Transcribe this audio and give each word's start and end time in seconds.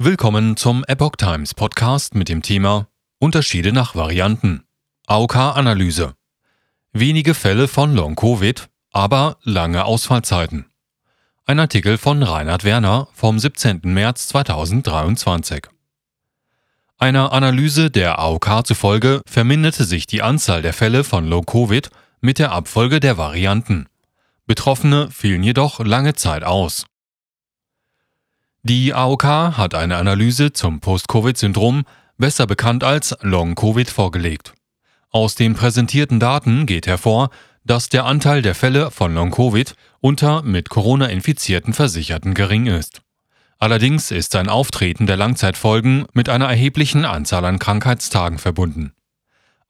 Willkommen 0.00 0.56
zum 0.56 0.84
Epoch 0.86 1.16
Times 1.16 1.54
Podcast 1.54 2.14
mit 2.14 2.28
dem 2.28 2.40
Thema 2.40 2.86
Unterschiede 3.18 3.72
nach 3.72 3.96
Varianten. 3.96 4.62
AOK-Analyse. 5.08 6.14
Wenige 6.92 7.34
Fälle 7.34 7.66
von 7.66 7.96
Long-Covid, 7.96 8.68
aber 8.92 9.38
lange 9.42 9.84
Ausfallzeiten. 9.84 10.66
Ein 11.46 11.58
Artikel 11.58 11.98
von 11.98 12.22
Reinhard 12.22 12.62
Werner 12.62 13.08
vom 13.12 13.40
17. 13.40 13.80
März 13.82 14.28
2023. 14.28 15.66
Einer 16.98 17.32
Analyse 17.32 17.90
der 17.90 18.20
AOK 18.20 18.64
zufolge 18.68 19.20
verminderte 19.26 19.82
sich 19.82 20.06
die 20.06 20.22
Anzahl 20.22 20.62
der 20.62 20.74
Fälle 20.74 21.02
von 21.02 21.26
Long-Covid 21.26 21.90
mit 22.20 22.38
der 22.38 22.52
Abfolge 22.52 23.00
der 23.00 23.18
Varianten. 23.18 23.88
Betroffene 24.46 25.10
fielen 25.10 25.42
jedoch 25.42 25.80
lange 25.80 26.14
Zeit 26.14 26.44
aus. 26.44 26.86
Die 28.62 28.92
AOK 28.92 29.24
hat 29.24 29.74
eine 29.74 29.96
Analyse 29.96 30.52
zum 30.52 30.80
Post-Covid-Syndrom, 30.80 31.84
besser 32.16 32.46
bekannt 32.46 32.82
als 32.82 33.16
Long-Covid, 33.20 33.88
vorgelegt. 33.88 34.52
Aus 35.10 35.36
den 35.36 35.54
präsentierten 35.54 36.18
Daten 36.18 36.66
geht 36.66 36.88
hervor, 36.88 37.30
dass 37.64 37.88
der 37.88 38.04
Anteil 38.04 38.42
der 38.42 38.56
Fälle 38.56 38.90
von 38.90 39.14
Long-Covid 39.14 39.74
unter 40.00 40.42
mit 40.42 40.70
Corona 40.70 41.06
infizierten 41.06 41.72
Versicherten 41.72 42.34
gering 42.34 42.66
ist. 42.66 43.02
Allerdings 43.58 44.10
ist 44.10 44.32
sein 44.32 44.48
Auftreten 44.48 45.06
der 45.06 45.16
Langzeitfolgen 45.16 46.06
mit 46.12 46.28
einer 46.28 46.46
erheblichen 46.46 47.04
Anzahl 47.04 47.44
an 47.44 47.60
Krankheitstagen 47.60 48.38
verbunden. 48.38 48.92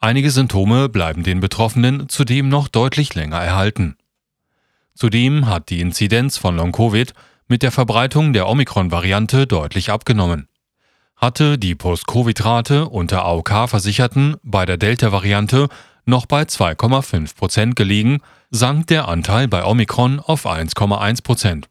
Einige 0.00 0.30
Symptome 0.30 0.88
bleiben 0.88 1.24
den 1.24 1.40
Betroffenen 1.40 2.08
zudem 2.08 2.48
noch 2.48 2.68
deutlich 2.68 3.14
länger 3.14 3.38
erhalten. 3.38 3.96
Zudem 4.94 5.46
hat 5.46 5.68
die 5.68 5.80
Inzidenz 5.80 6.38
von 6.38 6.56
Long-Covid 6.56 7.12
mit 7.48 7.62
der 7.62 7.72
Verbreitung 7.72 8.32
der 8.32 8.48
Omikron-Variante 8.48 9.46
deutlich 9.46 9.90
abgenommen. 9.90 10.48
Hatte 11.16 11.58
die 11.58 11.74
Post-Covid-Rate 11.74 12.88
unter 12.88 13.24
AOK-Versicherten 13.24 14.36
bei 14.42 14.66
der 14.66 14.76
Delta-Variante 14.76 15.68
noch 16.04 16.26
bei 16.26 16.42
2,5 16.42 17.34
Prozent 17.34 17.76
gelegen, 17.76 18.20
sank 18.50 18.86
der 18.86 19.08
Anteil 19.08 19.48
bei 19.48 19.64
Omikron 19.64 20.20
auf 20.20 20.46
1,1 20.46 21.22
Prozent. 21.22 21.68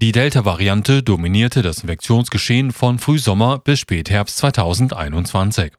Die 0.00 0.12
Delta-Variante 0.12 1.02
dominierte 1.02 1.62
das 1.62 1.78
Infektionsgeschehen 1.78 2.72
von 2.72 2.98
Frühsommer 2.98 3.58
bis 3.58 3.78
Spätherbst 3.80 4.36
2021. 4.38 5.72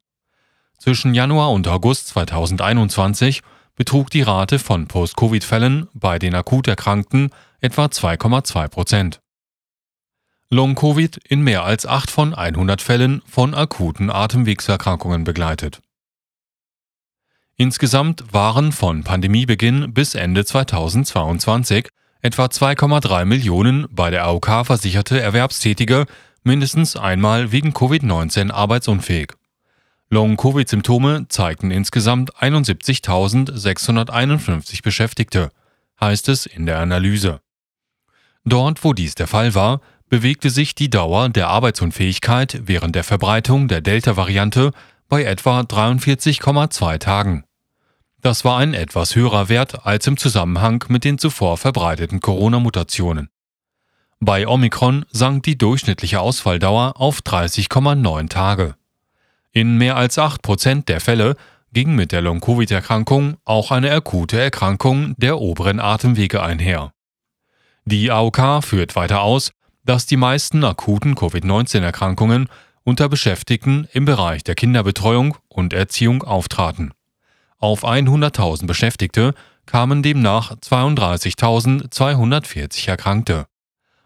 Zwischen 0.77 1.13
Januar 1.13 1.51
und 1.51 1.67
August 1.67 2.07
2021 2.07 3.41
betrug 3.75 4.09
die 4.09 4.21
Rate 4.21 4.59
von 4.59 4.87
Post-Covid-Fällen 4.87 5.87
bei 5.93 6.19
den 6.19 6.35
akut 6.35 6.67
Erkrankten 6.67 7.31
etwa 7.59 7.85
2,2 7.85 8.67
Prozent. 8.69 9.22
Long-Covid 10.49 11.17
in 11.27 11.41
mehr 11.41 11.63
als 11.63 11.85
8 11.85 12.11
von 12.11 12.33
100 12.33 12.81
Fällen 12.81 13.21
von 13.27 13.53
akuten 13.53 14.09
Atemwegserkrankungen 14.09 15.23
begleitet. 15.23 15.81
Insgesamt 17.55 18.23
waren 18.31 18.71
von 18.71 19.03
Pandemiebeginn 19.03 19.93
bis 19.93 20.15
Ende 20.15 20.45
2022 20.45 21.89
etwa 22.21 22.45
2,3 22.45 23.25
Millionen 23.25 23.87
bei 23.91 24.09
der 24.09 24.23
AOK 24.25 24.65
versicherte 24.65 25.19
Erwerbstätige 25.19 26.05
mindestens 26.43 26.95
einmal 26.95 27.51
wegen 27.51 27.71
Covid-19 27.71 28.51
arbeitsunfähig. 28.51 29.33
Long-Covid-Symptome 30.09 31.27
zeigten 31.29 31.71
insgesamt 31.71 32.35
71.651 32.35 34.83
Beschäftigte, 34.83 35.49
heißt 35.99 36.29
es 36.29 36.45
in 36.45 36.65
der 36.65 36.79
Analyse. 36.79 37.41
Dort, 38.45 38.83
wo 38.83 38.93
dies 38.93 39.15
der 39.15 39.27
Fall 39.27 39.55
war, 39.55 39.81
bewegte 40.13 40.51
sich 40.51 40.75
die 40.75 40.91
Dauer 40.91 41.29
der 41.29 41.47
Arbeitsunfähigkeit 41.47 42.61
während 42.65 42.93
der 42.93 43.03
Verbreitung 43.03 43.67
der 43.67 43.81
Delta-Variante 43.81 44.71
bei 45.09 45.23
etwa 45.23 45.61
43,2 45.61 46.99
Tagen. 46.99 47.45
Das 48.21 48.45
war 48.45 48.59
ein 48.59 48.75
etwas 48.75 49.15
höherer 49.15 49.49
Wert 49.49 49.87
als 49.87 50.05
im 50.05 50.17
Zusammenhang 50.17 50.85
mit 50.87 51.03
den 51.03 51.17
zuvor 51.17 51.57
verbreiteten 51.57 52.19
Corona-Mutationen. 52.19 53.29
Bei 54.19 54.47
Omikron 54.47 55.03
sank 55.09 55.41
die 55.45 55.57
durchschnittliche 55.57 56.19
Ausfalldauer 56.19 57.01
auf 57.01 57.21
30,9 57.21 58.29
Tage. 58.29 58.75
In 59.51 59.79
mehr 59.79 59.95
als 59.95 60.19
8% 60.19 60.85
der 60.85 61.01
Fälle 61.01 61.35
ging 61.71 61.95
mit 61.95 62.11
der 62.11 62.21
Long-Covid-Erkrankung 62.21 63.37
auch 63.45 63.71
eine 63.71 63.89
akute 63.89 64.39
Erkrankung 64.39 65.15
der 65.17 65.39
oberen 65.39 65.79
Atemwege 65.79 66.43
einher. 66.43 66.93
Die 67.85 68.11
AOK 68.11 68.63
führt 68.63 68.95
weiter 68.95 69.23
aus, 69.23 69.51
dass 69.85 70.05
die 70.05 70.17
meisten 70.17 70.63
akuten 70.63 71.15
Covid-19-Erkrankungen 71.15 72.47
unter 72.83 73.09
Beschäftigten 73.09 73.87
im 73.93 74.05
Bereich 74.05 74.43
der 74.43 74.53
Kinderbetreuung 74.55 75.37
und 75.47 75.73
Erziehung 75.73 76.23
auftraten. 76.23 76.93
Auf 77.57 77.83
100.000 77.85 78.67
Beschäftigte 78.67 79.33
kamen 79.65 80.03
demnach 80.03 80.53
32.240 80.55 82.89
Erkrankte. 82.89 83.47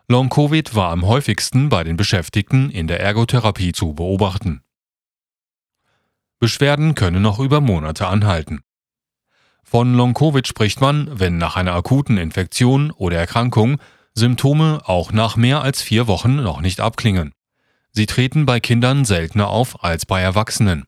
Long-Covid 0.08 0.76
war 0.76 0.92
am 0.92 1.04
häufigsten 1.06 1.68
bei 1.70 1.84
den 1.84 1.98
Beschäftigten 1.98 2.70
in 2.70 2.86
der 2.88 3.02
Ergotherapie 3.02 3.72
zu 3.74 3.94
beobachten. 3.94 4.62
Beschwerden 6.40 6.96
können 6.96 7.24
noch 7.24 7.40
über 7.40 7.62
Monate 7.62 8.08
anhalten. 8.08 8.62
Von 9.64 9.96
Long-Covid 9.96 10.48
spricht 10.48 10.80
man, 10.80 11.20
wenn 11.20 11.38
nach 11.38 11.58
einer 11.58 11.74
akuten 11.74 12.18
Infektion 12.18 12.92
oder 12.92 13.18
Erkrankung 13.18 13.80
Symptome 14.18 14.82
auch 14.84 15.12
nach 15.12 15.36
mehr 15.36 15.62
als 15.62 15.84
vier 15.84 16.08
Wochen 16.08 16.38
noch 16.38 16.60
nicht 16.60 16.80
abklingen. 16.80 17.34
Sie 17.92 18.08
treten 18.08 18.48
bei 18.48 18.60
Kindern 18.60 19.06
seltener 19.06 19.50
auf 19.50 19.84
als 19.84 20.08
bei 20.08 20.20
Erwachsenen. 20.22 20.86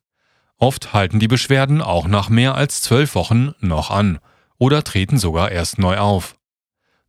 Oft 0.58 0.94
halten 0.94 1.20
die 1.20 1.28
Beschwerden 1.28 1.84
auch 1.84 2.08
nach 2.08 2.30
mehr 2.30 2.56
als 2.56 2.82
zwölf 2.82 3.14
Wochen 3.14 3.54
noch 3.60 3.92
an 3.92 4.18
oder 4.58 4.84
treten 4.84 5.20
sogar 5.20 5.52
erst 5.52 5.78
neu 5.78 6.00
auf. 6.00 6.38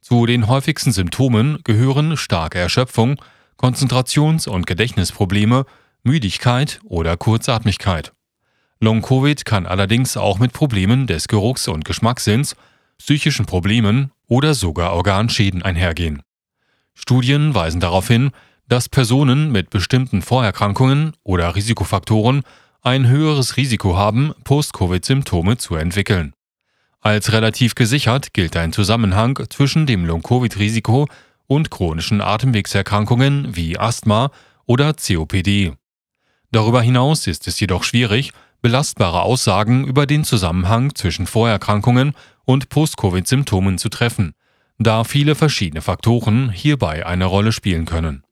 Zu 0.03 0.27
den 0.27 0.47
häufigsten 0.47 0.93
Symptomen 0.93 1.61
gehören 1.65 2.19
starke 2.19 2.59
Erschöpfung, 2.59 3.19
Konzentrations- 3.57 4.47
und 4.47 4.67
Gedächtnisprobleme, 4.67 5.65
Müdigkeit 6.03 6.81
oder 6.85 7.17
Kurzatmigkeit. 7.17 8.13
Long-Covid 8.79 9.47
kann 9.47 9.65
allerdings 9.65 10.19
auch 10.19 10.39
mit 10.39 10.53
Problemen 10.53 11.07
des 11.07 11.29
Geruchs- 11.29 11.67
und 11.67 11.87
Geschmackssinns, 11.87 12.57
psychischen 12.99 13.47
Problemen 13.47 14.13
oder 14.31 14.55
sogar 14.55 14.93
Organschäden 14.93 15.63
einhergehen. 15.63 16.23
Studien 16.95 17.55
weisen 17.55 17.81
darauf 17.81 18.09
hin, 18.09 18.31
dass 18.69 18.89
Personen 18.89 19.51
mit 19.51 19.69
bestimmten 19.69 20.23
Vorerkrankungen 20.23 21.13
oder 21.25 21.57
Risikofaktoren 21.57 22.43
ein 22.81 23.09
höheres 23.09 23.57
Risiko 23.57 23.97
haben, 23.97 24.33
Post-Covid-Symptome 24.45 25.59
zu 25.59 25.75
entwickeln. 25.75 26.33
Als 27.01 27.33
relativ 27.33 27.75
gesichert 27.75 28.33
gilt 28.33 28.57
ein 28.57 28.73
Zusammenhang 28.73 29.39
zwischen 29.51 29.87
dem 29.87 30.05
Long-Covid-Risiko 30.05 31.09
und 31.47 31.71
chronischen 31.71 32.21
Atemwegserkrankungen 32.21 33.57
wie 33.57 33.79
Asthma 33.79 34.31
oder 34.65 34.95
COPD. 34.95 35.73
Darüber 36.53 36.83
hinaus 36.83 37.27
ist 37.27 37.49
es 37.49 37.59
jedoch 37.59 37.83
schwierig, 37.83 38.33
belastbare 38.63 39.23
Aussagen 39.23 39.87
über 39.87 40.07
den 40.07 40.25
Zusammenhang 40.25 40.95
zwischen 40.95 41.27
Vorerkrankungen 41.27 42.13
und 42.45 42.69
Post-Covid-Symptomen 42.69 43.79
zu 43.79 43.89
treffen, 43.89 44.33
da 44.79 45.05
viele 45.05 45.35
verschiedene 45.35 45.83
Faktoren 45.83 46.51
hierbei 46.51 47.07
eine 47.07 47.27
Rolle 47.27 47.53
spielen 47.53 47.85
können. 47.85 48.23